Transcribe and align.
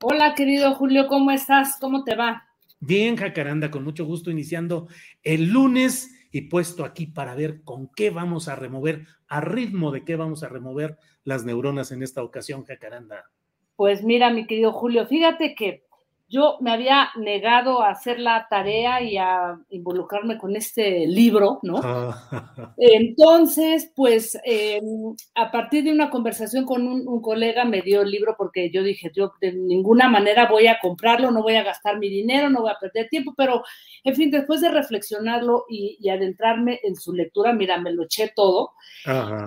Hola, 0.00 0.36
querido 0.36 0.76
Julio, 0.76 1.08
¿cómo 1.08 1.32
estás? 1.32 1.76
¿Cómo 1.80 2.04
te 2.04 2.14
va? 2.14 2.46
Bien, 2.78 3.16
Jacaranda, 3.16 3.68
con 3.68 3.82
mucho 3.82 4.04
gusto 4.04 4.30
iniciando 4.30 4.86
el 5.24 5.50
lunes 5.50 6.28
y 6.30 6.42
puesto 6.42 6.84
aquí 6.84 7.06
para 7.06 7.34
ver 7.34 7.64
con 7.64 7.90
qué 7.96 8.10
vamos 8.10 8.46
a 8.46 8.54
remover, 8.54 9.06
a 9.26 9.40
ritmo 9.40 9.90
de 9.90 10.04
qué 10.04 10.14
vamos 10.14 10.44
a 10.44 10.48
remover 10.48 10.98
las 11.24 11.44
neuronas 11.44 11.90
en 11.90 12.04
esta 12.04 12.22
ocasión, 12.22 12.64
Jacaranda. 12.64 13.28
Pues 13.74 14.04
mira, 14.04 14.30
mi 14.30 14.46
querido 14.46 14.72
Julio, 14.72 15.04
fíjate 15.04 15.56
que 15.56 15.87
yo 16.30 16.58
me 16.60 16.72
había 16.72 17.08
negado 17.16 17.80
a 17.80 17.90
hacer 17.90 18.20
la 18.20 18.46
tarea 18.50 19.00
y 19.02 19.16
a 19.16 19.58
involucrarme 19.70 20.36
con 20.36 20.56
este 20.56 21.06
libro, 21.06 21.58
¿no? 21.62 21.80
Ah. 21.82 22.74
Entonces, 22.76 23.90
pues 23.96 24.38
em, 24.44 25.16
a 25.34 25.50
partir 25.50 25.84
de 25.84 25.92
una 25.92 26.10
conversación 26.10 26.66
con 26.66 26.86
un, 26.86 27.22
colega 27.22 27.64
me 27.64 27.80
dio 27.80 28.02
el 28.02 28.10
libro 28.10 28.34
porque 28.36 28.70
yo 28.70 28.82
dije, 28.82 29.10
yo 29.14 29.32
de 29.40 29.52
ninguna 29.52 30.08
manera 30.08 30.46
voy 30.48 30.66
a 30.66 30.78
comprarlo, 30.80 31.30
no 31.30 31.42
voy 31.42 31.56
a 31.56 31.64
gastar 31.64 31.98
mi 31.98 32.10
dinero, 32.10 32.50
no 32.50 32.60
voy 32.60 32.70
a 32.70 32.78
perder 32.78 33.08
tiempo, 33.08 33.32
pero 33.34 33.62
en 34.04 34.14
fin, 34.14 34.30
después 34.30 34.60
de 34.60 34.70
reflexionarlo 34.70 35.64
y, 35.68 36.08
adentrarme 36.08 36.80
en 36.82 36.96
su 36.96 37.12
lectura, 37.12 37.52
mira, 37.52 37.78
me 37.78 37.92
lo 37.92 38.04
eché 38.04 38.32
todo, 38.34 38.72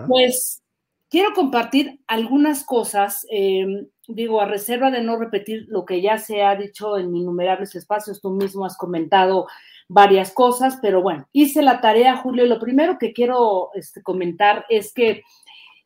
pues 0.08 0.62
quiero 1.10 1.34
compartir 1.34 2.00
algunas 2.08 2.64
cosas. 2.64 3.28
Eh, 3.32 3.86
digo, 4.14 4.42
a 4.42 4.46
reserva 4.46 4.92
de 4.92 5.02
no 5.02 5.18
repetir 5.18 5.66
lo 5.68 5.86
que 5.86 6.02
ya 6.02 6.18
se 6.18 6.44
ha 6.44 6.56
dicho 6.56 6.98
en 6.98 7.16
innumerables 7.16 7.76
espacios, 7.76 8.22
tú 8.22 8.32
mismo 8.32 8.66
has 8.66 8.78
comentado 8.78 9.48
varias 9.88 10.32
cosas, 10.32 10.80
pero 10.82 11.02
bueno, 11.02 11.28
hice 11.34 11.62
la 11.62 11.82
tarea, 11.82 12.18
Julio, 12.18 12.46
y 12.46 12.50
lo 12.50 12.60
primero 12.60 12.98
que 12.98 13.14
quiero 13.14 13.72
este, 13.74 14.02
comentar 14.02 14.66
es 14.70 14.94
que 14.94 15.24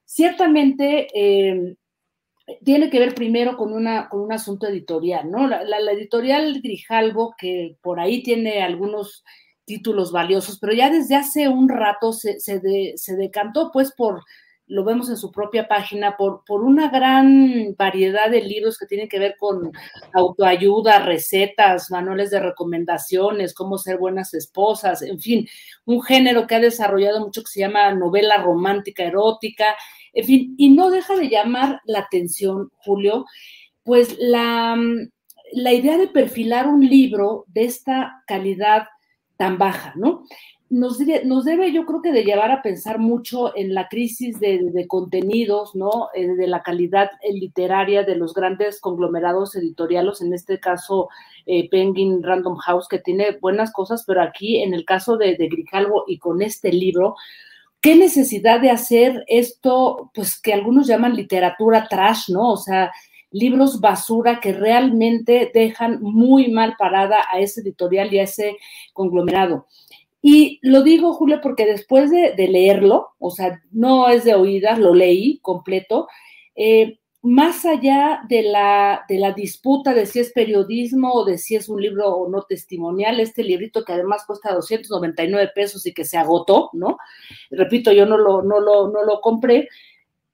ciertamente 0.06 1.08
em, 1.14 1.76
tiene 2.64 2.90
que 2.90 3.00
ver 3.00 3.16
primero 3.16 3.58
con, 3.58 3.74
una, 3.74 4.08
con 4.10 4.22
un 4.22 4.32
asunto 4.32 4.68
editorial, 4.68 5.32
¿no? 5.32 5.48
La, 5.48 5.92
editorial 5.92 6.62
Grijalvo, 6.62 7.34
que 7.38 7.78
por 7.82 8.00
ahí 8.00 8.22
tiene 8.22 8.62
algunos 8.62 9.24
títulos 9.66 10.12
valiosos, 10.12 10.60
pero 10.60 10.74
ya 10.74 10.92
desde 10.92 11.16
hace 11.16 11.48
un 11.48 11.70
rato 11.70 12.14
se, 12.14 12.40
se 12.40 13.16
decantó 13.16 13.72
pues 13.74 13.92
por 13.92 14.24
lo 14.68 14.84
vemos 14.84 15.10
en 15.10 15.18
su 15.18 15.32
propia 15.32 15.68
página, 15.68 16.18
por, 16.18 16.44
por 16.46 16.64
una 16.64 16.90
gran 16.90 17.76
variedad 17.78 18.30
de 18.30 18.42
libros 18.42 18.78
que 18.78 18.88
tienen 18.88 19.08
que 19.08 19.20
ver 19.20 19.36
con 19.38 19.72
autoayuda, 20.14 21.00
recetas, 21.00 21.92
manuales 21.92 22.32
de 22.32 22.40
recomendaciones, 22.40 23.54
cómo 23.54 23.78
ser 23.78 23.98
buenas 23.98 24.34
esposas, 24.34 25.02
en 25.04 25.20
fin, 25.20 25.48
un 25.86 26.02
género 26.02 26.48
que 26.48 26.56
ha 26.56 26.60
desarrollado 26.60 27.20
mucho 27.20 27.42
que 27.42 27.52
se 27.52 27.60
llama 27.60 27.94
novela 27.94 28.38
romántica 28.38 29.04
erótica, 29.04 29.76
en 30.14 30.26
fin, 30.26 30.56
y 30.58 30.70
no 30.70 30.90
deja 30.90 31.16
de 31.16 31.30
llamar 31.30 31.82
la 31.86 32.00
atención, 32.00 32.72
Julio, 32.78 33.26
pues 33.84 34.16
la, 34.18 34.76
la 35.52 35.74
idea 35.74 35.98
de 35.98 36.08
perfilar 36.08 36.68
un 36.68 36.88
libro 36.88 37.46
de 37.48 37.66
esta 37.66 38.24
calidad 38.26 38.88
tan 39.38 39.58
baja, 39.58 39.94
¿no? 39.96 40.24
Nos 40.70 40.98
debe, 40.98 41.72
yo 41.72 41.86
creo 41.86 42.02
que 42.02 42.12
de 42.12 42.24
llevar 42.24 42.52
a 42.52 42.62
pensar 42.62 42.98
mucho 42.98 43.56
en 43.56 43.74
la 43.74 43.88
crisis 43.88 44.40
de, 44.40 44.86
contenidos, 44.88 45.76
¿no? 45.76 46.10
Eh, 46.16 46.28
de 46.28 46.48
la 46.48 46.64
calidad 46.64 47.12
literaria 47.32 48.04
de 48.04 48.16
los 48.16 48.34
grandes 48.34 48.80
conglomerados 48.80 49.56
editoriales, 49.56 50.22
en 50.22 50.34
este 50.34 50.60
caso 50.60 51.10
eh, 51.46 51.70
Penguin 51.70 52.24
Random 52.24 52.56
House, 52.58 52.88
que 52.88 53.00
tiene 53.00 53.38
buenas 53.40 53.72
cosas, 53.72 54.04
pero 54.08 54.22
aquí 54.22 54.62
en 54.64 54.74
el 54.74 54.86
caso 54.86 55.18
de, 55.18 55.36
de 55.36 55.48
Grijalvo 55.48 56.04
y 56.08 56.18
con 56.18 56.42
este 56.42 56.72
libro, 56.72 57.16
¿qué 57.80 57.96
necesidad 57.96 58.60
de 58.60 58.72
hacer 58.72 59.24
esto, 59.28 60.10
pues 60.16 60.42
que 60.42 60.54
algunos 60.54 60.88
llaman 60.88 61.16
literatura 61.16 61.88
trash, 61.88 62.30
¿no? 62.30 62.54
O 62.54 62.58
sea, 62.58 62.92
libros 63.30 63.82
basura 63.82 64.40
que 64.40 64.54
realmente 64.54 65.52
dejan 65.54 66.02
muy 66.02 66.50
mal 66.50 66.76
parada 66.78 67.18
a 67.32 67.40
ese 67.40 67.62
editorial 67.62 68.12
y 68.14 68.20
a 68.20 68.24
ese 68.24 68.58
conglomerado. 68.94 69.68
Y 70.28 70.58
lo 70.64 70.82
digo, 70.82 71.14
Julio, 71.14 71.40
porque 71.40 71.68
después 71.68 72.10
de, 72.10 72.34
leerlo, 72.36 73.10
o 73.20 73.30
sea, 73.30 73.62
no 73.72 74.10
es 74.10 74.24
de 74.24 74.34
oídas, 74.34 74.80
lo 74.80 74.96
leí 74.96 75.38
completo, 75.38 76.08
eh, 76.56 76.98
más 77.22 77.64
allá 77.64 78.22
de 78.28 78.42
la, 78.42 79.06
de 79.08 79.20
la 79.20 79.34
disputa 79.34 79.94
de 79.94 80.08
si 80.08 80.22
es 80.22 80.32
periodismo 80.34 81.12
o 81.12 81.26
de 81.26 81.38
si 81.38 81.56
es 81.56 81.70
un 81.70 81.80
libro 81.80 82.10
o 82.10 82.28
no 82.28 82.42
testimonial, 82.42 83.20
este 83.20 83.44
librito 83.44 83.86
que 83.86 83.94
además 83.94 84.24
cuesta 84.26 84.52
299 84.52 85.52
pesos 85.54 85.86
y 85.86 85.94
que 85.94 86.06
se 86.06 86.18
agotó, 86.18 86.72
¿no? 86.74 86.98
Repito, 87.52 87.92
yo 87.92 88.08
no 88.08 88.18
lo, 88.18 88.42
no 88.42 88.60
lo, 88.60 88.90
no 88.90 89.04
lo 89.04 89.22
compré. 89.22 89.70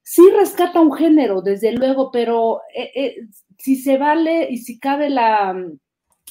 Sí 0.03 0.21
rescata 0.31 0.79
un 0.79 0.93
género, 0.93 1.41
desde 1.41 1.73
luego, 1.73 2.11
pero 2.11 2.61
eh, 2.73 2.91
eh, 2.95 3.15
si 3.57 3.75
se 3.75 3.97
vale 3.97 4.47
y 4.49 4.59
si 4.59 4.79
cabe 4.79 5.09
la, 5.09 5.53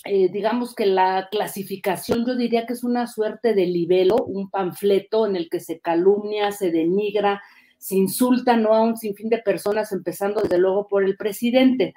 eh, 0.05 0.31
digamos 0.31 0.75
que 0.75 0.87
la 0.87 1.29
clasificación 1.31 2.25
yo 2.27 2.35
diría 2.35 2.67
que 2.67 2.73
es 2.73 2.85
una 2.85 3.07
suerte 3.07 3.55
de 3.55 3.67
libelo, 3.67 4.17
un 4.17 4.49
panfleto 4.49 5.27
en 5.27 5.37
el 5.37 5.51
que 5.51 5.61
se 5.61 5.81
calumnia, 5.81 6.53
se 6.53 6.71
denigra, 6.71 7.43
se 7.77 7.97
insulta 7.97 8.57
¿no? 8.57 8.73
a 8.73 8.83
un 8.83 8.97
sinfín 8.97 9.29
de 9.29 9.39
personas, 9.39 9.93
empezando 9.93 10.41
desde 10.41 10.59
luego 10.59 10.89
por 10.89 11.05
el 11.05 11.17
presidente. 11.17 11.95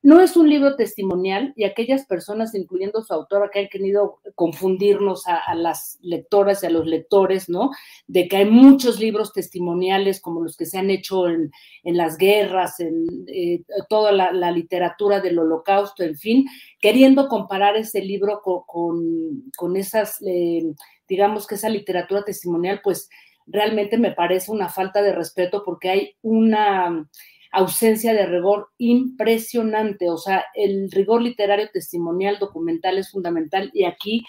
No 0.00 0.20
es 0.20 0.36
un 0.36 0.48
libro 0.48 0.76
testimonial 0.76 1.52
y 1.56 1.64
aquellas 1.64 2.06
personas, 2.06 2.54
incluyendo 2.54 3.02
su 3.02 3.12
autora, 3.12 3.50
que 3.52 3.58
han 3.58 3.68
querido 3.68 4.20
confundirnos 4.36 5.24
a, 5.26 5.54
las 5.56 5.98
lectoras 6.00 6.62
y 6.62 6.66
a 6.66 6.70
los 6.70 6.86
lectores, 6.86 7.48
¿no? 7.48 7.70
De 8.06 8.28
que 8.28 8.36
hay 8.36 8.44
muchos 8.44 9.00
libros 9.00 9.32
testimoniales 9.32 10.20
como 10.20 10.40
los 10.42 10.56
que 10.56 10.66
se 10.66 10.78
han 10.78 10.90
hecho 10.90 11.28
en, 11.28 11.50
las 11.82 12.16
guerras, 12.16 12.78
en 12.78 13.06
eh, 13.26 13.64
toda 13.88 14.12
la, 14.12 14.50
literatura 14.52 15.20
del 15.20 15.40
holocausto, 15.40 16.04
en 16.04 16.16
fin, 16.16 16.46
queriendo 16.80 17.26
comparar 17.26 17.76
ese 17.76 18.00
libro 18.00 18.40
con, 18.42 19.76
esas, 19.76 20.22
eh, 20.24 20.62
digamos 21.08 21.46
que 21.46 21.56
esa 21.56 21.68
literatura 21.68 22.22
testimonial, 22.22 22.80
pues 22.84 23.10
realmente 23.48 23.98
me 23.98 24.12
parece 24.12 24.52
una 24.52 24.68
falta 24.68 25.02
de 25.02 25.12
respeto 25.12 25.62
porque 25.64 25.90
hay 25.90 26.16
una 26.22 27.08
ausencia 27.52 28.12
de 28.12 28.26
rigor 28.26 28.68
impresionante. 28.78 30.10
O 30.10 30.16
sea, 30.18 30.44
el 30.54 30.90
rigor 30.90 31.22
literario, 31.22 31.68
testimonial, 31.72 32.38
documental 32.38 32.98
es 32.98 33.10
fundamental 33.10 33.70
y 33.72 33.84
aquí, 33.84 34.24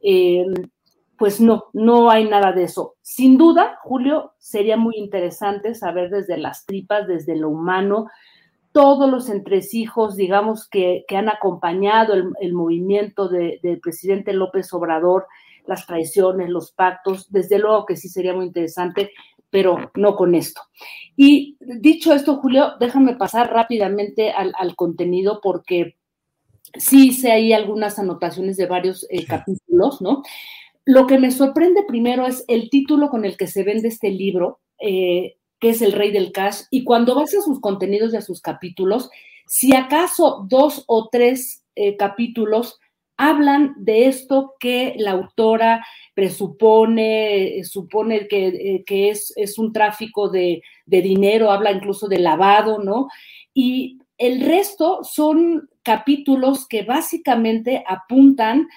eh, 0.00 0.44
pues 1.18 1.40
no, 1.40 1.66
no 1.72 2.10
hay 2.10 2.28
nada 2.28 2.52
de 2.52 2.64
eso. 2.64 2.96
Sin 3.02 3.38
duda, 3.38 3.78
Julio, 3.82 4.32
sería 4.38 4.76
muy 4.76 4.96
interesante 4.96 5.74
saber 5.74 6.10
desde 6.10 6.36
las 6.36 6.66
tripas, 6.66 7.06
desde 7.06 7.36
lo 7.36 7.50
humano, 7.50 8.08
todos 8.74 9.08
los 9.08 9.28
entresijos, 9.28 10.16
digamos, 10.16 10.68
que, 10.68 11.04
han 11.16 11.28
acompañado 11.28 12.12
el, 12.12 12.52
movimiento 12.52 13.28
del 13.28 13.78
presidente 13.80 14.32
López 14.32 14.74
Obrador, 14.74 15.28
las 15.64 15.86
traiciones, 15.86 16.50
los 16.50 16.72
pactos, 16.72 17.30
desde 17.30 17.60
luego 17.60 17.86
que 17.86 17.94
sí 17.94 18.08
sería 18.08 18.34
muy 18.34 18.46
interesante, 18.46 19.12
pero 19.54 19.92
no 19.94 20.16
con 20.16 20.34
esto. 20.34 20.62
Y 21.16 21.56
dicho 21.60 22.12
esto, 22.12 22.38
Julio, 22.38 22.72
déjame 22.80 23.14
pasar 23.14 23.52
rápidamente 23.52 24.32
al, 24.32 24.74
contenido 24.74 25.38
porque 25.40 25.96
sí 26.76 27.10
hice 27.10 27.30
ahí 27.30 27.52
algunas 27.52 28.00
anotaciones 28.00 28.56
de 28.56 28.66
varios 28.66 29.06
eh, 29.10 29.24
capítulos, 29.24 30.02
¿no? 30.02 30.24
Lo 30.84 31.06
que 31.06 31.20
me 31.20 31.30
sorprende 31.30 31.84
primero 31.86 32.26
es 32.26 32.44
el 32.48 32.68
título 32.68 33.10
con 33.10 33.24
el 33.24 33.36
que 33.36 33.46
se 33.46 33.62
vende 33.62 33.86
este 33.86 34.10
libro, 34.10 34.58
eh, 34.80 35.36
que 35.60 35.68
es 35.68 35.82
El 35.82 35.92
Rey 35.92 36.10
del 36.10 36.32
Cash, 36.32 36.62
y 36.72 36.82
cuando 36.82 37.14
vas 37.14 37.32
a 37.32 37.40
sus 37.40 37.60
contenidos 37.60 38.12
y 38.12 38.16
a 38.16 38.22
sus 38.22 38.40
capítulos, 38.40 39.08
si 39.46 39.72
acaso 39.76 40.46
dos 40.48 40.82
o 40.88 41.10
tres 41.12 41.64
eh, 41.76 41.96
capítulos 41.96 42.80
hablan 43.16 43.74
de 43.76 44.08
esto 44.08 44.54
que 44.58 44.96
la 44.98 45.12
autora 45.12 45.86
presupone, 46.14 47.62
supone 47.64 48.28
que, 48.28 48.84
eh, 48.88 49.10
es, 49.10 49.58
un 49.58 49.72
tráfico 49.72 50.28
de, 50.28 50.62
de, 50.86 51.02
dinero, 51.02 51.50
habla 51.50 51.72
incluso 51.72 52.08
de 52.08 52.18
lavado, 52.18 52.78
¿no? 52.78 53.08
Y 53.52 53.98
el 54.16 54.40
resto 54.40 55.00
son 55.02 55.68
capítulos 55.82 56.66
que 56.66 56.82
básicamente 56.82 57.84
apuntan 57.86 58.68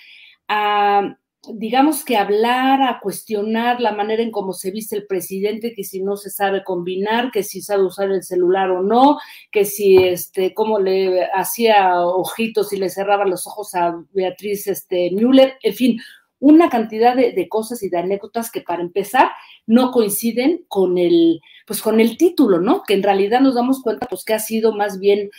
a 0.48 1.18
digamos 1.54 2.04
que 2.04 2.18
hablar, 2.18 2.82
a 2.82 3.00
cuestionar 3.00 3.80
la 3.80 3.92
manera 3.92 4.22
en 4.22 4.32
cómo 4.32 4.54
se 4.54 4.72
viste 4.72 4.96
el 4.96 5.08
presidente, 5.08 5.74
que 5.74 5.84
si 5.84 6.02
no 6.02 6.18
se 6.18 6.30
sabe 6.30 6.64
combinar, 6.64 7.32
que 7.32 7.44
si 7.44 7.62
sabe 7.62 7.84
usar 7.84 8.12
el 8.12 8.24
celular 8.24 8.70
o 8.72 8.82
no, 8.82 9.18
que 9.52 9.66
si 9.66 9.98
este, 9.98 10.54
cómo 10.54 10.80
le 10.80 11.26
hacía 11.34 12.02
ojitos 12.02 12.74
y 12.74 12.78
le 12.78 12.90
cerraba 12.90 13.26
los 13.26 13.48
ojos 13.48 13.74
a 13.76 14.04
Beatriz 14.12 14.68
este, 14.68 15.12
Müller, 15.12 15.54
en 15.62 15.74
fin, 15.74 16.00
una 16.40 16.70
cantidad 16.70 17.16
de, 17.16 17.50
cosas 17.50 17.82
y 17.84 17.90
de 17.90 17.98
anécdotas 17.98 18.52
que 18.52 18.62
para 18.62 18.82
empezar 18.82 19.30
no 19.66 19.92
coinciden 19.92 20.66
con 20.68 20.98
el, 20.98 21.42
pues 21.66 21.82
con 21.82 22.00
el 22.00 22.18
título, 22.18 22.60
¿no? 22.60 22.84
Que 22.84 22.94
en 22.94 23.04
realidad 23.04 23.42
nos 23.42 23.56
damos 23.56 23.82
cuenta 23.82 24.08
pues 24.08 24.24
que 24.24 24.34
ha 24.34 24.40
sido 24.40 24.74
más 24.74 25.00
bien 25.00 25.30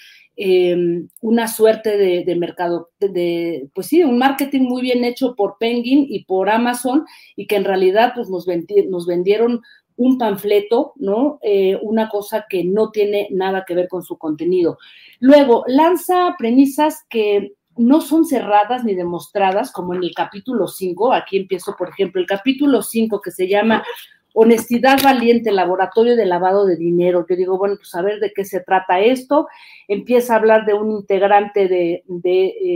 Em, 0.41 1.09
una 1.21 1.49
suerte 1.49 1.97
de, 1.97 2.37
mercado, 2.37 2.91
de, 3.01 3.69
pues 3.75 3.89
sí, 3.89 4.05
un 4.05 4.19
marketing 4.19 4.69
muy 4.69 4.83
bien 4.83 5.03
hecho 5.03 5.35
por 5.35 5.57
Penguin 5.59 6.07
y 6.09 6.27
por 6.27 6.49
Amazon 6.49 7.05
y 7.35 7.49
que 7.49 7.57
en 7.57 7.65
realidad 7.65 8.13
pues 8.15 8.31
nos, 8.31 8.47
nos 8.89 9.07
vendieron 9.09 9.63
un 9.97 10.17
panfleto, 10.17 10.93
¿no? 10.95 11.41
Eh, 11.43 11.77
una 11.83 12.09
cosa 12.09 12.47
que 12.49 12.63
no 12.63 12.93
tiene 12.93 13.27
nada 13.33 13.65
que 13.67 13.75
ver 13.75 13.89
con 13.89 14.05
su 14.05 14.17
contenido. 14.17 14.79
Luego, 15.19 15.65
lanza 15.67 16.37
premisas 16.39 17.05
que 17.09 17.55
no 17.79 18.01
son 18.01 18.25
cerradas 18.25 18.85
ni 18.85 18.95
demostradas, 18.95 19.73
como 19.73 19.95
en 19.95 20.03
el 20.03 20.13
capítulo 20.15 20.69
5, 20.69 21.13
aquí 21.13 21.37
empiezo, 21.37 21.75
por 21.77 21.89
ejemplo, 21.89 22.21
el 22.21 22.27
capítulo 22.27 22.83
5 22.83 23.21
que 23.21 23.31
se 23.31 23.49
llama 23.49 23.85
Honestidad 24.35 25.03
Valiente, 25.03 25.51
Laboratorio 25.51 26.15
de 26.15 26.27
Lavado 26.27 26.67
de 26.67 26.77
Dinero. 26.77 27.27
Yo 27.29 27.37
digo, 27.37 27.59
bueno, 27.59 27.77
pues 27.77 27.95
a 27.95 28.03
ver 28.03 28.21
de 28.21 28.33
qué 28.33 28.45
se 28.45 28.61
trata 28.61 29.01
esto. 29.01 29.49
Empieza 29.89 30.35
a 30.35 30.37
hablar 30.37 30.67
de 30.67 30.75
un 30.75 30.91
integrante 30.91 31.67
de, 31.67 32.03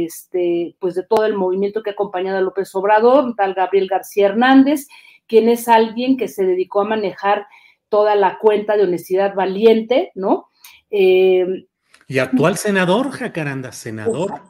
este, 0.04 0.74
pues 0.80 0.94
de 0.94 1.04
todo 1.04 1.24
el 1.26 1.34
movimiento 1.34 1.82
que 1.82 1.90
ha 1.90 1.92
acompañado 1.92 2.38
a 2.38 2.42
López 2.42 2.74
Obrador, 2.74 3.34
tal 3.36 3.54
Gabriel 3.54 3.86
García 3.88 4.26
Hernández, 4.26 4.88
quien 5.26 5.48
es 5.48 5.68
alguien 5.68 6.16
que 6.16 6.28
se 6.28 6.44
dedicó 6.44 6.80
a 6.80 6.86
manejar 6.86 7.46
toda 7.88 8.14
la 8.16 8.38
cuenta 8.38 8.76
de 8.76 8.84
Honestidad 8.84 9.34
Valiente, 9.34 10.10
¿no? 10.14 10.48
Eh, 10.90 11.66
y 12.12 12.18
actual 12.18 12.58
senador, 12.58 13.10
Jacaranda, 13.10 13.72
senador, 13.72 14.42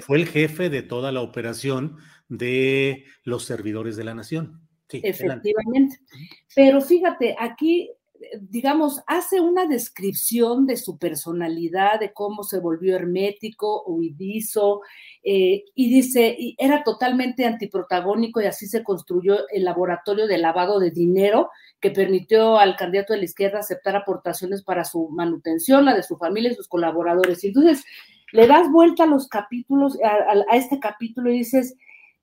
fue 0.00 0.16
el 0.16 0.26
jefe 0.26 0.70
de 0.70 0.80
toda 0.82 1.12
la 1.12 1.20
operación 1.20 1.98
de 2.28 3.04
los 3.22 3.44
servidores 3.44 3.96
de 3.96 4.04
la 4.04 4.14
nación. 4.14 4.66
Efectivamente. 4.88 5.98
Pero 6.54 6.80
fíjate, 6.80 7.36
aquí, 7.38 7.90
digamos, 8.40 9.02
hace 9.06 9.40
una 9.40 9.66
descripción 9.66 10.66
de 10.66 10.76
su 10.76 10.98
personalidad, 10.98 12.00
de 12.00 12.12
cómo 12.12 12.42
se 12.42 12.60
volvió 12.60 12.96
hermético, 12.96 13.84
huidizo, 13.84 14.80
eh, 15.22 15.64
y 15.74 15.88
dice, 15.88 16.34
y 16.38 16.56
era 16.58 16.84
totalmente 16.84 17.44
antiprotagónico 17.44 18.40
y 18.40 18.46
así 18.46 18.66
se 18.66 18.82
construyó 18.84 19.48
el 19.48 19.64
laboratorio 19.64 20.26
de 20.26 20.38
lavado 20.38 20.80
de 20.80 20.90
dinero 20.90 21.50
que 21.80 21.90
permitió 21.90 22.58
al 22.58 22.76
candidato 22.76 23.12
de 23.12 23.20
la 23.20 23.24
izquierda 23.24 23.58
aceptar 23.58 23.96
aportaciones 23.96 24.62
para 24.62 24.84
su 24.84 25.08
manutención, 25.08 25.84
la 25.84 25.94
de 25.94 26.02
su 26.02 26.16
familia 26.16 26.52
y 26.52 26.54
sus 26.54 26.68
colaboradores. 26.68 27.42
Y 27.44 27.48
entonces 27.48 27.84
le 28.32 28.46
das 28.46 28.70
vuelta 28.70 29.04
a 29.04 29.06
los 29.08 29.28
capítulos, 29.28 29.98
a 30.02 30.56
este 30.56 30.78
capítulo 30.80 31.30
y 31.30 31.38
dices, 31.38 31.76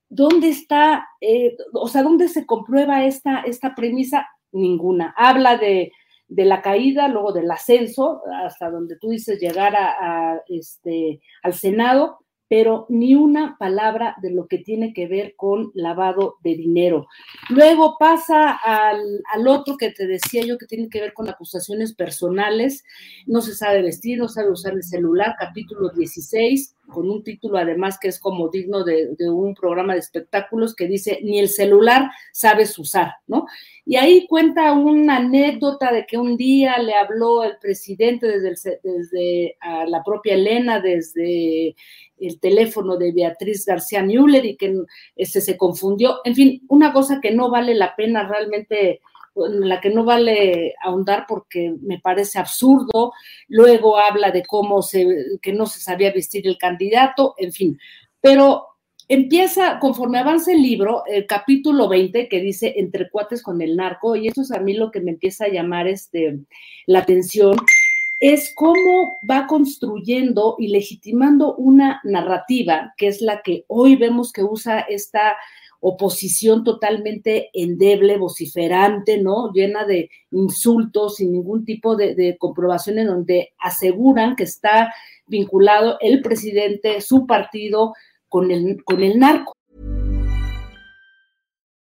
¿dónde 0.10 0.50
está, 0.50 1.08
eh, 1.22 1.56
o 1.74 1.88
sea, 1.88 2.04
dónde 2.04 2.28
se 2.28 2.46
comprueba 2.46 3.06
esta, 3.06 3.42
esta 3.42 3.76
premisa? 3.76 4.28
Ninguna. 4.52 5.14
Habla 5.16 5.58
de, 5.58 5.92
la 6.28 6.62
caída, 6.62 7.08
luego 7.08 7.32
del 7.32 7.50
ascenso, 7.50 8.22
hasta 8.44 8.70
donde 8.70 8.98
tú 8.98 9.10
dices 9.10 9.40
llegar 9.40 9.76
a, 9.76 10.42
este, 10.48 11.22
al 11.44 11.54
Senado, 11.54 12.20
pero 12.50 12.88
ni 12.90 13.14
una 13.14 13.58
palabra 13.60 14.16
de 14.22 14.32
lo 14.32 14.48
que 14.48 14.58
tiene 14.58 14.92
que 14.92 15.08
ver 15.08 15.36
con 15.38 15.72
lavado 15.76 16.38
de 16.44 16.56
dinero. 16.56 17.08
Luego 17.50 17.96
pasa 18.00 18.52
al, 18.52 19.22
al, 19.32 19.48
otro 19.48 19.78
que 19.78 19.92
te 19.92 20.08
decía 20.08 20.44
yo 20.44 20.58
que 20.58 20.66
tiene 20.66 20.90
que 20.90 21.00
ver 21.00 21.14
con 21.14 21.30
acusaciones 21.30 21.94
personales, 21.94 22.84
no 23.28 23.42
se 23.42 23.54
sabe 23.54 23.84
vestir, 23.84 24.18
no 24.18 24.28
sabe 24.28 24.52
usar 24.52 24.74
el 24.74 24.84
celular, 24.84 25.36
capítulo 25.40 25.90
16, 25.90 26.76
con 26.90 27.10
un 27.10 27.24
título 27.24 27.58
además 27.58 27.98
que 28.00 28.10
es 28.10 28.20
como 28.20 28.50
digno 28.50 28.84
de, 28.84 29.16
un 29.30 29.54
programa 29.54 29.94
de 29.94 30.00
espectáculos 30.00 30.76
que 30.76 30.88
dice, 30.88 31.20
ni 31.24 31.40
el 31.40 31.48
celular 31.48 32.10
sabes 32.34 32.78
usar, 32.78 33.14
¿no? 33.28 33.46
Y 33.86 33.96
ahí 33.96 34.28
cuenta 34.28 34.74
una 34.74 35.18
anécdota 35.18 35.92
de 35.92 36.06
que 36.06 36.18
un 36.18 36.36
día 36.36 36.78
le 36.80 36.94
habló 36.94 37.44
el 37.44 37.58
presidente 37.60 38.28
desde, 38.28 38.80
desde 38.84 39.58
a 39.62 39.86
la 39.86 40.04
propia 40.04 40.34
Elena, 40.34 40.80
desde 40.80 41.76
el 42.20 42.40
teléfono 42.40 42.98
de 42.98 43.12
Beatriz 43.12 43.66
García 43.66 44.04
Müller 44.04 44.46
y 44.46 44.58
que 44.58 44.76
ese 45.16 45.42
se 45.42 45.58
confundió. 45.58 46.20
En 46.24 46.36
fin, 46.36 46.64
una 46.68 46.94
cosa 46.94 47.20
que 47.22 47.32
no 47.32 47.50
vale 47.50 47.76
la 47.76 47.96
pena 47.96 48.28
realmente 48.28 49.02
en 49.36 49.70
la 49.70 49.80
que 49.80 49.90
no 49.90 50.04
vale 50.04 50.74
ahondar 50.82 51.26
porque 51.28 51.74
me 51.82 52.00
parece 52.00 52.40
absurdo. 52.40 53.14
Luego 53.48 53.98
habla 53.98 54.32
de 54.32 54.44
cómo 54.44 54.82
se, 54.82 55.08
que 55.42 55.54
no 55.54 55.66
se 55.66 55.80
sabía 55.80 56.12
vestir 56.12 56.48
el 56.48 56.58
candidato, 56.58 57.36
en 57.38 57.52
fin. 57.52 57.80
Pero 58.22 58.66
empieza, 59.08 59.80
conforme 59.80 60.20
avanza 60.20 60.52
el 60.52 60.62
libro, 60.62 61.04
el 61.08 61.26
capítulo 61.26 61.88
20 61.88 62.28
que 62.28 62.42
dice 62.42 62.74
entre 62.78 63.10
cuates 63.10 63.42
con 63.42 63.62
el 63.62 63.76
narco, 63.76 64.16
y 64.16 64.28
eso 64.28 64.42
es 64.42 64.52
a 64.52 64.60
mí 64.60 64.74
lo 64.74 64.92
que 64.92 65.02
me 65.02 65.12
empieza 65.12 65.46
a 65.46 65.50
llamar 65.50 65.88
este, 65.88 66.40
la 66.86 67.00
atención, 67.00 67.56
es 68.20 68.54
cómo 68.54 69.18
va 69.30 69.48
construyendo 69.48 70.56
y 70.60 70.68
legitimando 70.68 71.56
una 71.56 72.02
narrativa, 72.04 72.94
que 72.98 73.08
es 73.08 73.22
la 73.22 73.42
que 73.42 73.64
hoy 73.68 73.96
vemos 73.96 74.34
que 74.34 74.44
usa 74.44 74.80
esta 74.82 75.38
oposición 75.82 76.66
totalmente 76.66 77.50
endeble, 77.54 78.18
vociferante, 78.18 79.18
¿no? 79.18 79.54
Llena 79.54 79.86
de 79.86 80.10
insultos, 80.32 81.16
sin 81.16 81.32
ningún 81.32 81.64
tipo 81.64 81.96
de, 81.96 82.16
de 82.16 82.38
comprobación 82.38 83.00
en 83.00 83.08
donde 83.08 83.54
aseguran 83.58 84.36
que 84.36 84.44
está 84.44 84.94
vinculado 85.28 85.98
el 86.02 86.22
presidente, 86.22 87.00
su 87.00 87.26
partido, 87.26 87.94
con 88.30 88.52
el, 88.52 88.84
con 88.84 89.02
el 89.02 89.20
narco. 89.20 89.54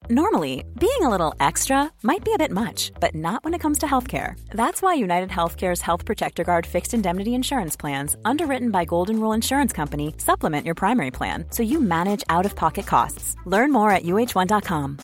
Normally, 0.08 0.62
being 0.78 1.02
a 1.02 1.08
little 1.08 1.34
extra 1.40 1.90
might 2.04 2.24
be 2.24 2.32
a 2.32 2.38
bit 2.38 2.52
much, 2.52 2.92
but 3.00 3.12
not 3.12 3.42
when 3.42 3.54
it 3.54 3.60
comes 3.60 3.78
to 3.78 3.86
healthcare. 3.86 4.38
That's 4.52 4.80
why 4.80 4.94
United 4.94 5.30
Healthcare's 5.30 5.80
Health 5.80 6.04
Protector 6.04 6.44
Guard 6.44 6.64
fixed 6.64 6.94
indemnity 6.94 7.34
insurance 7.34 7.74
plans, 7.74 8.16
underwritten 8.24 8.70
by 8.70 8.84
Golden 8.84 9.18
Rule 9.18 9.32
Insurance 9.32 9.72
Company, 9.72 10.14
supplement 10.18 10.64
your 10.64 10.76
primary 10.76 11.10
plan 11.10 11.46
so 11.50 11.64
you 11.64 11.80
manage 11.80 12.22
out 12.28 12.46
of 12.46 12.54
pocket 12.54 12.86
costs. 12.86 13.34
Learn 13.46 13.72
more 13.72 13.90
at 13.90 14.04
uh1.com. 14.04 14.98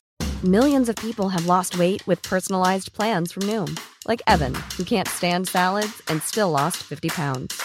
Millions 0.45 0.89
of 0.89 0.95
people 0.95 1.29
have 1.31 1.47
lost 1.47 1.77
weight 1.77 2.07
with 2.07 2.23
personalized 2.23 2.93
plans 2.93 3.33
from 3.33 3.43
Noom, 3.43 3.81
like 4.07 4.23
Evan, 4.29 4.55
who 4.77 4.85
can't 4.85 5.09
stand 5.09 5.49
salads 5.49 6.01
and 6.07 6.23
still 6.23 6.51
lost 6.53 6.77
50 6.77 7.09
pounds. 7.09 7.61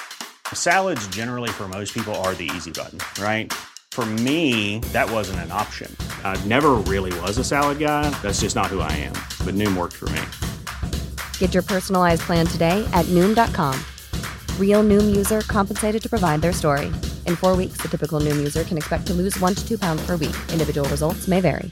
Salads, 0.56 1.08
generally, 1.10 1.50
for 1.50 1.68
most 1.68 1.94
people, 1.94 2.16
are 2.16 2.34
the 2.34 2.50
easy 2.56 2.72
button, 2.72 3.00
right? 3.22 3.54
For 3.98 4.06
me, 4.06 4.78
that 4.94 5.10
wasn't 5.10 5.40
an 5.40 5.52
option. 5.52 5.90
I 6.24 6.40
never 6.46 6.76
really 6.86 7.12
was 7.22 7.40
a 7.40 7.44
salad 7.44 7.80
guy. 7.80 8.08
That's 8.22 8.42
just 8.42 8.56
not 8.56 8.68
who 8.68 8.80
I 8.80 8.92
am. 8.92 9.14
But 9.44 9.56
Noom 9.56 9.76
worked 9.76 9.96
for 9.96 10.08
me. 10.14 10.22
Get 11.40 11.56
your 11.56 11.64
personalized 11.64 12.22
plan 12.22 12.46
today 12.46 12.88
at 12.94 13.08
Noom.com. 13.08 13.74
Real 14.60 14.84
Noom 14.84 15.16
user 15.16 15.42
compensated 15.48 16.00
to 16.04 16.10
provide 16.10 16.42
their 16.44 16.54
story. 16.54 16.94
In 17.26 17.36
four 17.36 17.56
weeks, 17.56 17.82
the 17.82 17.88
typical 17.88 18.20
Noom 18.20 18.38
user 18.38 18.64
can 18.64 18.78
expect 18.78 19.08
to 19.08 19.16
lose 19.16 19.36
one 19.40 19.56
to 19.56 19.68
two 19.68 19.80
pounds 19.80 20.06
per 20.06 20.16
week. 20.16 20.38
Individual 20.54 20.88
results 20.90 21.28
may 21.28 21.42
vary. 21.42 21.72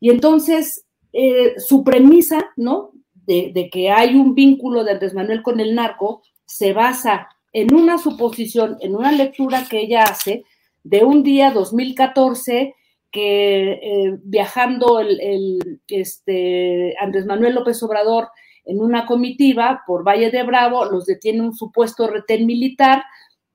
Y 0.00 0.08
entonces, 0.08 0.86
eh, 1.12 1.56
su 1.58 1.84
premisa, 1.84 2.40
¿no? 2.56 2.92
De, 3.12 3.52
de 3.54 3.68
que 3.68 3.90
hay 3.90 4.14
un 4.14 4.34
vínculo 4.34 4.82
de 4.82 4.92
Andrés 4.92 5.12
Manuel 5.12 5.42
con 5.42 5.60
el 5.60 5.74
narco 5.74 6.22
se 6.46 6.72
basa 6.72 7.28
en 7.52 7.74
una 7.74 7.98
suposición, 7.98 8.76
en 8.80 8.94
una 8.94 9.12
lectura 9.12 9.64
que 9.68 9.80
ella 9.80 10.04
hace 10.04 10.44
de 10.82 11.04
un 11.04 11.22
día 11.22 11.50
2014 11.50 12.74
que 13.10 13.72
eh, 13.72 14.18
viajando 14.22 15.00
el, 15.00 15.80
este, 15.88 16.94
Andrés 17.00 17.26
Manuel 17.26 17.54
López 17.54 17.82
Obrador 17.82 18.28
en 18.64 18.80
una 18.80 19.04
comitiva 19.06 19.82
por 19.86 20.06
Valle 20.06 20.30
de 20.30 20.42
Bravo, 20.44 20.84
los 20.84 21.06
detiene 21.06 21.40
un 21.40 21.54
supuesto 21.54 22.06
retén 22.06 22.46
militar, 22.46 23.02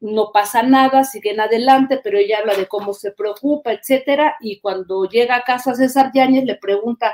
no 0.02 0.32
pasa 0.34 0.62
nada, 0.62 1.06
siguen 1.06 1.40
adelante, 1.40 2.02
pero 2.04 2.18
ella 2.18 2.40
habla 2.40 2.56
de 2.56 2.68
cómo 2.68 2.94
se 2.94 3.12
preocupa, 3.12 3.72
etcétera, 3.72 4.36
y 4.42 4.60
cuando 4.60 5.06
llega 5.06 5.38
a 5.38 5.44
casa 5.44 5.74
César 5.74 6.12
Yáñez 6.14 6.44
le 6.44 6.56
pregunta 6.56 7.14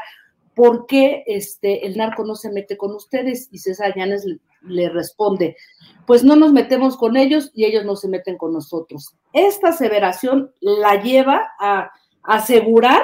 por 0.62 0.86
qué 0.86 1.24
este, 1.26 1.88
el 1.88 1.98
narco 1.98 2.24
no 2.24 2.36
se 2.36 2.52
mete 2.52 2.78
con 2.78 2.94
ustedes, 2.94 3.50
y 3.52 3.58
César 3.58 3.96
Yáñez 3.96 4.24
le, 4.62 4.90
responde, 4.90 5.58
pues 6.06 6.24
no 6.24 6.36
nos 6.36 6.54
metemos 6.54 6.98
con 6.98 7.18
ellos 7.18 7.50
y 7.56 7.66
ellos 7.66 7.84
no 7.84 7.96
se 7.96 8.08
meten 8.08 8.38
con 8.38 8.54
nosotros. 8.54 9.16
Esta 9.34 9.70
aseveración 9.70 10.52
la 10.60 11.02
lleva 11.02 11.50
a 11.60 11.90
asegurar 12.22 13.02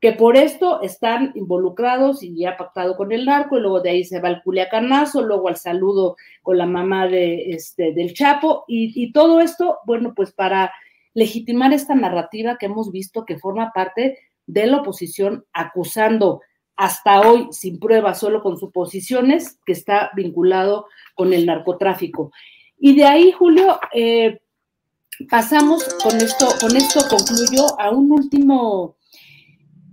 que 0.00 0.12
por 0.12 0.36
esto 0.36 0.82
están 0.82 1.32
involucrados 1.34 2.22
y 2.22 2.38
ya 2.38 2.56
pactado 2.56 2.96
con 2.96 3.10
el 3.10 3.24
narco, 3.24 3.58
y 3.58 3.60
luego 3.60 3.80
de 3.80 3.90
ahí 3.90 4.04
se 4.04 4.20
va 4.20 4.28
al 4.28 4.44
culiacanazo, 4.44 5.20
luego 5.22 5.48
al 5.48 5.56
saludo 5.56 6.14
con 6.44 6.58
la 6.58 6.66
mamá 6.66 7.08
de, 7.08 7.50
este, 7.50 7.92
del 7.92 8.14
Chapo, 8.14 8.62
y 8.68 9.12
todo 9.12 9.40
esto, 9.40 9.78
bueno, 9.84 10.12
pues 10.14 10.30
para 10.30 10.72
legitimar 11.14 11.72
esta 11.72 11.96
narrativa 11.96 12.56
que 12.56 12.66
hemos 12.66 12.92
visto 12.92 13.24
que 13.24 13.36
forma 13.36 13.72
parte 13.72 14.16
de 14.46 14.66
la 14.68 14.76
oposición 14.76 15.44
acusando 15.52 16.40
hasta 16.80 17.20
hoy 17.20 17.48
sin 17.50 17.78
pruebas, 17.78 18.20
solo 18.20 18.42
con 18.42 18.56
suposiciones, 18.56 19.58
que 19.66 19.72
está 19.72 20.10
vinculado 20.16 20.86
con 21.14 21.34
el 21.34 21.44
narcotráfico. 21.44 22.32
Y 22.78 22.96
de 22.96 23.04
ahí, 23.04 23.32
Julio, 23.32 23.78
eh, 23.92 24.40
pasamos 25.28 25.84
con 26.02 26.16
esto, 26.16 26.46
con 26.58 26.74
esto 26.74 27.00
concluyo 27.10 27.78
a 27.78 27.90
un 27.90 28.10
último 28.10 28.96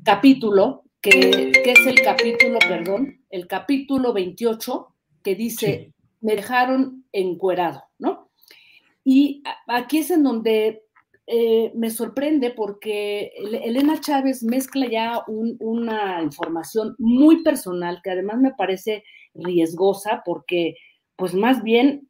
capítulo, 0.06 0.86
que, 1.02 1.52
que, 1.62 1.72
es 1.74 1.86
el 1.86 2.02
capítulo, 2.02 2.58
perdón, 2.60 3.20
el 3.32 3.48
capítulo 3.48 4.14
28, 4.14 4.88
que 5.22 5.36
dice, 5.36 5.92
sí. 5.94 6.06
me 6.22 6.38
dejaron 6.38 7.04
encuerado, 7.12 7.84
¿no? 8.00 8.30
Y 9.04 9.44
aquí 9.68 9.98
es 9.98 10.12
en 10.12 10.24
donde 10.24 10.87
eh, 11.28 11.74
me 11.76 11.90
sorprende 11.90 12.52
porque 12.52 13.34
Elena 13.64 14.00
Chávez 14.00 14.44
mezcla 14.44 14.88
ya 14.88 15.24
un, 15.28 15.58
una 15.60 16.22
información 16.24 16.96
muy 16.98 17.44
personal 17.44 18.00
que 18.02 18.12
además 18.12 18.40
me 18.40 18.54
parece 18.54 19.04
riesgosa 19.34 20.22
porque 20.26 20.76
pues 21.18 21.34
más 21.34 21.64
bien 21.64 22.08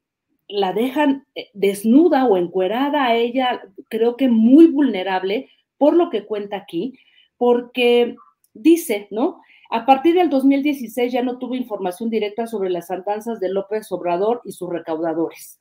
la 0.48 0.72
dejan 0.72 1.26
eh, 1.34 1.50
desnuda 1.54 2.26
o 2.26 2.38
encuerada 2.38 3.06
a 3.06 3.16
ella, 3.16 3.62
creo 3.90 4.18
que 4.18 4.30
muy 4.30 4.68
vulnerable 4.68 5.50
por 5.80 5.96
lo 5.96 6.12
que 6.12 6.26
cuenta 6.26 6.58
aquí, 6.58 6.94
porque 7.38 8.16
dice, 8.54 9.08
¿no? 9.10 9.42
A 9.70 9.86
partir 9.86 10.16
del 10.16 10.30
2016 10.30 11.12
ya 11.12 11.24
no 11.24 11.40
tuvo 11.40 11.56
información 11.56 12.10
directa 12.10 12.48
sobre 12.48 12.70
las 12.70 12.90
andanzas 12.92 13.40
de 13.40 13.50
López 13.50 13.92
Obrador 13.92 14.42
y 14.46 14.52
sus 14.52 14.70
recaudadores. 14.70 15.60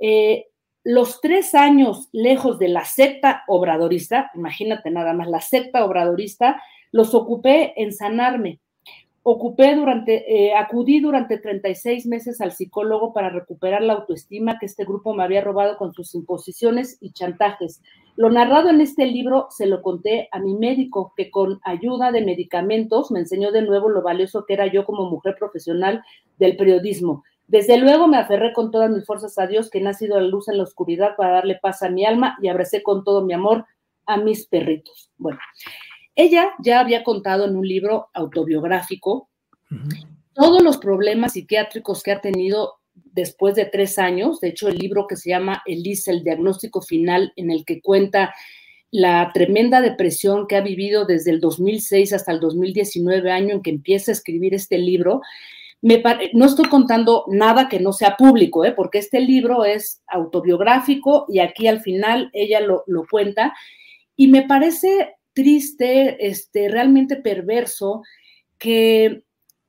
Eh, 0.00 0.46
los 0.84 1.20
tres 1.20 1.54
años 1.54 2.08
lejos 2.12 2.58
de 2.58 2.68
la 2.68 2.84
secta 2.84 3.44
obradorista, 3.46 4.30
imagínate 4.34 4.90
nada 4.90 5.12
más, 5.12 5.28
la 5.28 5.40
secta 5.40 5.84
obradorista, 5.84 6.62
los 6.92 7.14
ocupé 7.14 7.74
en 7.76 7.92
sanarme. 7.92 8.60
Ocupé 9.22 9.74
durante, 9.74 10.24
eh, 10.32 10.54
acudí 10.54 11.00
durante 11.00 11.36
36 11.36 12.06
meses 12.06 12.40
al 12.40 12.52
psicólogo 12.52 13.12
para 13.12 13.28
recuperar 13.28 13.82
la 13.82 13.92
autoestima 13.92 14.58
que 14.58 14.64
este 14.64 14.84
grupo 14.84 15.12
me 15.12 15.22
había 15.22 15.42
robado 15.42 15.76
con 15.76 15.92
sus 15.92 16.14
imposiciones 16.14 16.96
y 17.00 17.12
chantajes. 17.12 17.82
Lo 18.16 18.30
narrado 18.30 18.70
en 18.70 18.80
este 18.80 19.04
libro 19.04 19.48
se 19.50 19.66
lo 19.66 19.82
conté 19.82 20.28
a 20.32 20.38
mi 20.38 20.54
médico, 20.54 21.12
que 21.14 21.30
con 21.30 21.60
ayuda 21.62 22.10
de 22.10 22.24
medicamentos 22.24 23.10
me 23.10 23.18
enseñó 23.20 23.52
de 23.52 23.62
nuevo 23.62 23.90
lo 23.90 24.02
valioso 24.02 24.46
que 24.46 24.54
era 24.54 24.66
yo 24.66 24.86
como 24.86 25.10
mujer 25.10 25.36
profesional 25.38 26.02
del 26.38 26.56
periodismo. 26.56 27.22
Desde 27.48 27.78
luego 27.78 28.06
me 28.06 28.18
aferré 28.18 28.52
con 28.52 28.70
todas 28.70 28.90
mis 28.90 29.06
fuerzas 29.06 29.38
a 29.38 29.46
Dios, 29.46 29.70
que 29.70 29.86
ha 29.86 29.94
sido 29.94 30.20
la 30.20 30.26
luz 30.26 30.48
en 30.48 30.58
la 30.58 30.64
oscuridad 30.64 31.16
para 31.16 31.32
darle 31.32 31.58
paz 31.60 31.82
a 31.82 31.88
mi 31.88 32.04
alma 32.04 32.36
y 32.42 32.48
abracé 32.48 32.82
con 32.82 33.04
todo 33.04 33.24
mi 33.24 33.32
amor 33.32 33.64
a 34.06 34.18
mis 34.18 34.46
perritos. 34.46 35.10
Bueno, 35.16 35.38
ella 36.14 36.50
ya 36.60 36.80
había 36.80 37.02
contado 37.02 37.46
en 37.46 37.56
un 37.56 37.66
libro 37.66 38.10
autobiográfico 38.12 39.28
uh 39.70 39.74
-huh. 39.74 40.06
todos 40.34 40.62
los 40.62 40.76
problemas 40.76 41.32
psiquiátricos 41.32 42.02
que 42.02 42.12
ha 42.12 42.20
tenido 42.20 42.74
después 42.94 43.54
de 43.54 43.64
tres 43.64 43.98
años. 43.98 44.40
De 44.40 44.48
hecho, 44.48 44.68
el 44.68 44.76
libro 44.76 45.06
que 45.06 45.16
se 45.16 45.30
llama 45.30 45.62
Elisa, 45.64 46.10
el 46.10 46.22
diagnóstico 46.22 46.82
final, 46.82 47.32
en 47.36 47.50
el 47.50 47.64
que 47.64 47.80
cuenta 47.80 48.34
la 48.90 49.30
tremenda 49.32 49.80
depresión 49.80 50.46
que 50.46 50.56
ha 50.56 50.60
vivido 50.60 51.04
desde 51.04 51.30
el 51.30 51.40
2006 51.40 52.12
hasta 52.12 52.32
el 52.32 52.40
2019 52.40 53.30
año 53.30 53.54
en 53.54 53.62
que 53.62 53.70
empieza 53.70 54.10
a 54.10 54.14
escribir 54.14 54.54
este 54.54 54.78
libro, 54.78 55.20
no 55.80 56.46
estoy 56.46 56.66
contando 56.66 57.24
nada 57.28 57.68
que 57.68 57.78
no 57.78 57.92
sea 57.92 58.16
público, 58.16 58.64
¿eh? 58.64 58.72
porque 58.72 58.98
este 58.98 59.20
libro 59.20 59.64
es 59.64 60.02
autobiográfico 60.08 61.26
y 61.28 61.38
aquí 61.38 61.68
al 61.68 61.80
final 61.80 62.30
ella 62.32 62.60
lo, 62.60 62.84
cuenta 63.10 63.54
y 64.16 64.28
me 64.28 64.42
parece 64.42 65.14
triste, 65.32 66.26
este, 66.26 66.68
realmente 66.68 67.16
perverso 67.16 68.02
que 68.58 69.22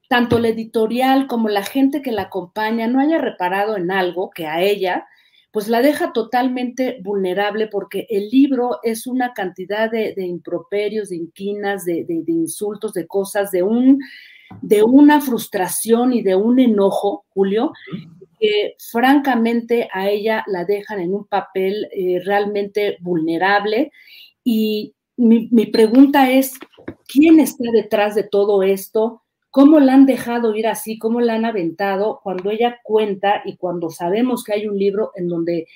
tanto 0.08 0.40
la 0.40 0.48
editorial 0.48 1.28
como 1.28 1.48
la 1.48 1.64
gente 1.64 2.02
que 2.02 2.12
la 2.12 2.24
acompaña 2.24 2.88
no 2.88 3.00
haya 3.00 3.20
reparado 3.20 3.78
en 3.78 3.92
algo 3.92 4.32
que 4.32 4.48
a 4.48 4.62
ella 4.62 5.06
pues 5.52 5.68
la 5.68 5.82
deja 5.82 6.12
totalmente 6.14 7.00
vulnerable 7.04 7.68
porque 7.68 8.08
el 8.10 8.30
libro 8.30 8.80
es 8.84 9.08
una 9.08 9.34
cantidad 9.34 9.90
de, 9.90 10.14
improperios, 10.18 11.10
de 11.10 11.18
inquinas, 11.18 11.86
de 11.86 12.06
insultos, 12.28 12.94
de 12.94 13.08
cosas, 13.08 13.50
de 13.50 13.64
un 13.64 14.00
de 14.62 14.84
una 14.84 15.22
frustración 15.22 16.14
y 16.14 16.22
de 16.22 16.36
un 16.36 16.60
enojo, 16.60 17.26
Julio, 17.30 17.74
que 18.40 18.76
francamente 18.92 19.90
a 19.92 20.10
ella 20.10 20.44
la 20.48 20.66
dejan 20.66 21.00
en 21.00 21.14
un 21.14 21.26
papel 21.26 21.88
eh, 21.92 22.22
realmente 22.24 22.98
vulnerable. 23.02 23.92
Y 24.44 24.96
mi, 25.18 25.50
mi, 25.52 25.66
pregunta 25.66 26.32
es, 26.32 26.54
¿quién 27.08 27.40
está 27.40 27.66
detrás 27.72 28.16
de 28.16 28.24
todo 28.24 28.64
esto? 28.64 29.24
¿Cómo 29.52 29.80
la 29.80 29.94
han 29.94 30.06
dejado 30.06 30.56
ir 30.56 30.68
así? 30.68 30.98
¿Cómo 30.98 31.22
la 31.22 31.34
han 31.34 31.46
aventado? 31.46 32.22
Cuando 32.24 32.52
ella 32.52 32.80
cuenta 32.84 33.42
y 33.46 33.58
cuando 33.58 33.90
sabemos 33.90 34.44
que 34.44 34.54
hay 34.54 34.68
un 34.68 34.78
libro 34.78 35.12
en 35.16 35.28
donde 35.28 35.68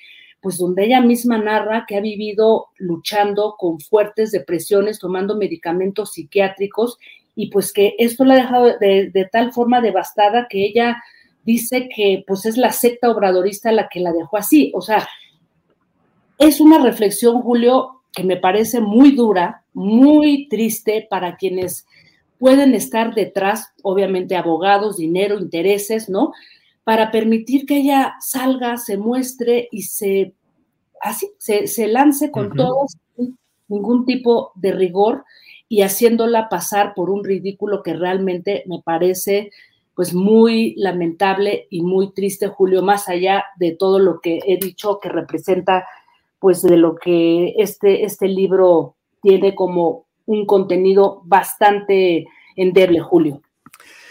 pues 0.43 0.57
donde 0.57 0.83
ella 0.83 0.99
misma 0.99 1.37
narra 1.37 1.85
que 1.87 1.95
ha 1.95 2.01
vivido 2.01 2.67
luchando 2.75 3.55
con 3.57 3.79
fuertes 3.79 4.31
depresiones, 4.31 4.99
tomando 4.99 5.37
medicamentos 5.37 6.11
psiquiátricos 6.11 6.97
y 7.35 7.49
pues 7.49 7.73
que 7.73 7.95
esto 7.97 8.25
la 8.25 8.35
ha 8.35 8.37
dejado 8.37 8.77
de, 8.79 9.09
de, 9.11 9.25
tal 9.31 9.51
forma 9.53 9.81
devastada 9.81 10.47
que 10.49 10.65
ella 10.65 11.01
dice 11.43 11.89
que 11.93 12.23
pues 12.27 12.45
es 12.45 12.57
la 12.57 12.71
secta 12.71 13.09
obradorista 13.09 13.71
la 13.71 13.87
que 13.89 13.99
la 13.99 14.13
dejó 14.13 14.37
así. 14.37 14.71
O 14.75 14.81
sea, 14.81 15.07
es 16.37 16.59
una 16.61 16.79
reflexión, 16.79 17.41
Julio, 17.41 18.01
que 18.11 18.23
me 18.23 18.37
parece 18.37 18.79
muy 18.79 19.11
dura, 19.11 19.63
muy 19.73 20.47
triste 20.47 21.07
para 21.09 21.35
quienes 21.35 21.85
pueden 22.37 22.75
estar 22.75 23.15
detrás, 23.15 23.73
obviamente 23.81 24.35
abogados, 24.35 24.97
dinero, 24.97 25.39
intereses, 25.39 26.09
¿no? 26.09 26.33
Para 26.83 27.11
permitir 27.11 27.65
que 27.65 27.77
ella 27.77 28.15
salga, 28.19 28.77
se 28.77 28.97
muestre 28.97 29.69
y 29.71 29.83
se 29.83 30.33
así, 31.01 31.31
se, 31.37 31.67
se 31.67 31.87
lance 31.87 32.31
con 32.31 32.47
uh 32.47 32.49
-huh. 32.49 32.57
todo, 32.57 32.85
sin 33.15 33.37
ningún 33.67 34.05
tipo 34.05 34.51
de 34.55 34.71
rigor 34.73 35.23
y 35.73 35.81
haciéndola 35.81 36.49
pasar 36.49 36.93
por 36.93 37.09
un 37.09 37.23
ridículo 37.23 37.81
que 37.81 37.95
realmente 37.95 38.63
me 38.67 38.83
parece 38.85 39.49
pues 39.95 40.13
muy 40.13 40.75
lamentable 40.75 41.65
y 41.71 41.81
muy 41.81 42.13
triste, 42.13 42.47
Julio, 42.47 42.83
más 42.83 43.09
allá 43.09 43.45
de 43.57 43.71
todo 43.71 43.97
lo 43.97 44.21
que 44.21 44.37
he 44.45 44.57
dicho 44.57 44.99
que 45.01 45.09
representa 45.09 45.87
pues 46.37 46.61
de 46.61 46.77
lo 46.77 46.93
que 46.93 47.55
este, 47.57 48.03
este 48.03 48.27
libro 48.27 48.97
tiene 49.23 49.55
como 49.55 50.05
un 50.27 50.45
contenido 50.45 51.23
bastante 51.25 52.27
endeble, 52.55 52.99
Julio. 52.99 53.41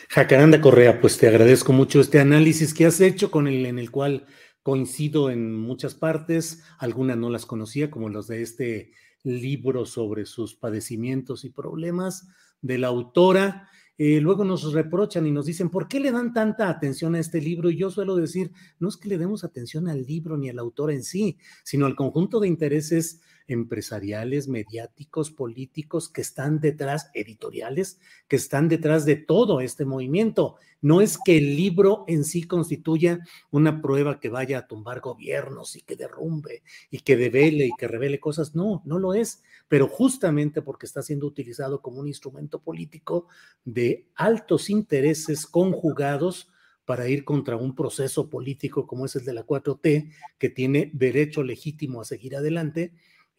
Jacaranda 0.08 0.60
Correa, 0.60 1.00
pues 1.00 1.16
te 1.16 1.28
agradezco 1.28 1.72
mucho 1.72 2.00
este 2.00 2.18
análisis 2.18 2.74
que 2.74 2.86
has 2.86 3.00
hecho 3.00 3.30
con 3.30 3.46
el 3.46 3.66
en 3.66 3.78
el 3.78 3.92
cual 3.92 4.26
coincido 4.64 5.30
en 5.30 5.54
muchas 5.54 5.94
partes, 5.94 6.64
algunas 6.80 7.16
no 7.16 7.30
las 7.30 7.46
conocía, 7.46 7.88
como 7.88 8.08
los 8.08 8.26
de 8.26 8.42
este 8.42 8.90
libro 9.24 9.86
sobre 9.86 10.26
sus 10.26 10.54
padecimientos 10.54 11.44
y 11.44 11.50
problemas 11.50 12.28
de 12.60 12.78
la 12.78 12.88
autora. 12.88 13.68
Eh, 13.98 14.20
luego 14.20 14.44
nos 14.44 14.72
reprochan 14.72 15.26
y 15.26 15.30
nos 15.30 15.46
dicen, 15.46 15.68
¿por 15.70 15.86
qué 15.86 16.00
le 16.00 16.10
dan 16.10 16.32
tanta 16.32 16.68
atención 16.68 17.14
a 17.14 17.20
este 17.20 17.40
libro? 17.40 17.70
Y 17.70 17.76
yo 17.76 17.90
suelo 17.90 18.16
decir, 18.16 18.50
no 18.78 18.88
es 18.88 18.96
que 18.96 19.08
le 19.08 19.18
demos 19.18 19.44
atención 19.44 19.88
al 19.88 20.04
libro 20.04 20.36
ni 20.36 20.48
al 20.48 20.58
autor 20.58 20.90
en 20.90 21.04
sí, 21.04 21.38
sino 21.62 21.86
al 21.86 21.94
conjunto 21.94 22.40
de 22.40 22.48
intereses 22.48 23.20
empresariales, 23.52 24.48
mediáticos, 24.48 25.30
políticos 25.30 26.08
que 26.08 26.20
están 26.20 26.60
detrás, 26.60 27.10
editoriales, 27.14 28.00
que 28.28 28.36
están 28.36 28.68
detrás 28.68 29.04
de 29.04 29.16
todo 29.16 29.60
este 29.60 29.84
movimiento. 29.84 30.56
No 30.80 31.00
es 31.00 31.16
que 31.16 31.38
el 31.38 31.56
libro 31.56 32.04
en 32.08 32.24
sí 32.24 32.42
constituya 32.42 33.20
una 33.50 33.80
prueba 33.80 34.18
que 34.18 34.28
vaya 34.28 34.58
a 34.58 34.66
tumbar 34.66 35.00
gobiernos 35.00 35.76
y 35.76 35.82
que 35.82 35.94
derrumbe 35.94 36.62
y 36.90 37.00
que 37.00 37.16
devele 37.16 37.66
y 37.66 37.72
que 37.78 37.86
revele 37.86 38.18
cosas. 38.18 38.54
No, 38.54 38.82
no 38.84 38.98
lo 38.98 39.14
es. 39.14 39.42
Pero 39.68 39.86
justamente 39.86 40.60
porque 40.60 40.86
está 40.86 41.02
siendo 41.02 41.26
utilizado 41.26 41.80
como 41.80 42.00
un 42.00 42.08
instrumento 42.08 42.60
político 42.60 43.28
de 43.64 44.06
altos 44.16 44.70
intereses 44.70 45.46
conjugados 45.46 46.48
para 46.84 47.08
ir 47.08 47.24
contra 47.24 47.56
un 47.56 47.74
proceso 47.74 48.28
político 48.28 48.86
como 48.86 49.06
es 49.06 49.16
el 49.16 49.24
de 49.24 49.32
la 49.32 49.46
4T, 49.46 50.12
que 50.38 50.48
tiene 50.48 50.90
derecho 50.92 51.42
legítimo 51.42 52.00
a 52.00 52.04
seguir 52.04 52.36
adelante, 52.36 52.92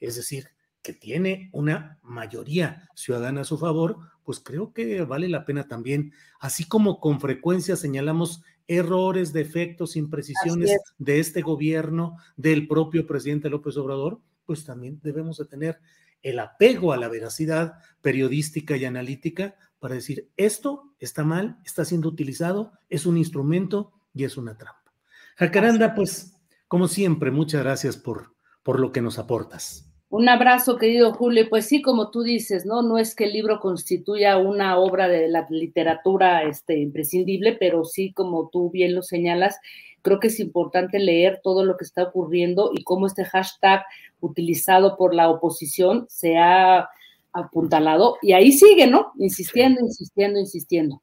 es 0.07 0.15
decir, 0.15 0.49
que 0.81 0.93
tiene 0.93 1.49
una 1.53 1.97
mayoría 2.03 2.89
ciudadana 2.93 3.41
a 3.41 3.45
su 3.45 3.57
favor, 3.57 3.97
pues 4.23 4.39
creo 4.41 4.73
que 4.73 5.01
vale 5.03 5.29
la 5.29 5.45
pena 5.45 5.67
también, 5.67 6.13
así 6.39 6.65
como 6.65 6.99
con 6.99 7.21
frecuencia 7.21 7.75
señalamos 7.75 8.43
errores, 8.67 9.33
defectos, 9.33 9.95
imprecisiones 9.95 10.77
de 10.97 11.19
este 11.19 11.41
gobierno, 11.41 12.17
del 12.35 12.67
propio 12.67 13.07
presidente 13.07 13.49
López 13.49 13.77
Obrador, 13.77 14.19
pues 14.45 14.65
también 14.65 14.99
debemos 15.03 15.37
de 15.37 15.45
tener 15.45 15.79
el 16.21 16.39
apego 16.39 16.93
a 16.93 16.97
la 16.97 17.07
veracidad 17.07 17.75
periodística 18.01 18.75
y 18.75 18.85
analítica 18.85 19.55
para 19.79 19.95
decir, 19.95 20.31
esto 20.37 20.93
está 20.99 21.23
mal, 21.23 21.59
está 21.65 21.85
siendo 21.85 22.09
utilizado, 22.09 22.73
es 22.89 23.05
un 23.05 23.17
instrumento 23.17 23.93
y 24.13 24.23
es 24.23 24.37
una 24.37 24.57
trampa. 24.57 24.93
Jacaranda, 25.35 25.95
pues, 25.95 26.33
como 26.67 26.87
siempre, 26.87 27.31
muchas 27.31 27.63
gracias 27.63 27.97
por, 27.97 28.35
por 28.63 28.79
lo 28.79 28.91
que 28.91 29.01
nos 29.01 29.19
aportas. 29.19 29.92
Un 30.13 30.29
abrazo, 30.29 30.77
querido 30.77 31.11
Julio. 31.11 31.47
Pues 31.49 31.65
sí, 31.65 31.81
como 31.81 32.11
tú 32.11 32.21
dices, 32.21 32.67
¿no? 32.67 32.83
No 32.83 32.99
es 32.99 33.15
que 33.15 33.23
el 33.23 33.33
libro 33.33 33.59
constituya 33.59 34.37
una 34.37 34.77
obra 34.77 35.07
de 35.07 35.27
la 35.27 35.47
literatura 35.49 36.43
este, 36.43 36.77
imprescindible, 36.77 37.57
pero 37.59 37.83
sí, 37.83 38.13
como 38.13 38.47
tú 38.49 38.69
bien 38.69 38.93
lo 38.93 39.01
señalas, 39.01 39.57
creo 40.03 40.19
que 40.19 40.27
es 40.27 40.39
importante 40.39 40.99
leer 40.99 41.41
todo 41.43 41.65
lo 41.65 41.77
que 41.77 41.85
está 41.85 42.03
ocurriendo 42.03 42.69
y 42.75 42.83
cómo 42.83 43.07
este 43.07 43.25
hashtag 43.25 43.81
utilizado 44.19 44.97
por 44.97 45.15
la 45.15 45.29
oposición 45.29 46.05
se 46.09 46.37
ha 46.37 46.89
apuntalado 47.31 48.17
y 48.21 48.33
ahí 48.33 48.51
sigue, 48.51 48.85
¿no? 48.85 49.13
Insistiendo, 49.17 49.81
insistiendo, 49.81 50.39
insistiendo. 50.39 51.01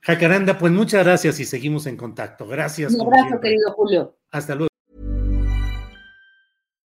Jacaranda, 0.00 0.56
pues 0.58 0.72
muchas 0.72 1.04
gracias 1.04 1.40
y 1.40 1.44
seguimos 1.44 1.88
en 1.88 1.96
contacto. 1.96 2.46
Gracias. 2.46 2.94
Un 2.94 3.00
abrazo, 3.00 3.40
querido 3.40 3.72
Julio. 3.72 4.14
Hasta 4.30 4.54
luego. 4.54 4.67